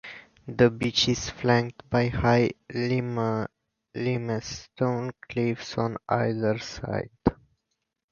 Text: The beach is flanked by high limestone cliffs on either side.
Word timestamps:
The 0.47 0.71
beach 0.71 1.07
is 1.09 1.29
flanked 1.29 1.87
by 1.91 2.07
high 2.07 2.49
limestone 2.73 3.51
cliffs 5.29 5.77
on 5.77 5.97
either 6.09 6.57
side. 6.57 7.11